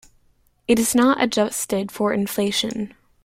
[0.67, 2.95] It is not adjusted for inflation.